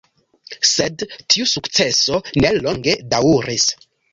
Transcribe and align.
Sed 0.69 1.03
tiu 1.33 1.45
sukceso 1.51 2.19
nelonge 2.47 2.99
daŭris. 3.13 3.71